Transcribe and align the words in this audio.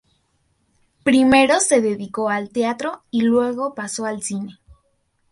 Primero 1.03 1.59
se 1.59 1.79
dedicó 1.79 2.29
al 2.29 2.49
teatro 2.49 3.03
y 3.11 3.21
luego 3.21 3.75
pasó 3.75 4.05
al 4.05 4.23
cine. 4.23 4.57